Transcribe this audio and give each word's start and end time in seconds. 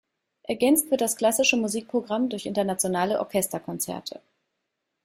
Ergänzt 0.41 0.89
wird 0.89 0.99
das 1.01 1.15
klassische 1.15 1.57
Musikprogramm 1.57 2.29
durch 2.29 2.47
internationale 2.47 3.19
Orchesterkonzerte. 3.19 4.19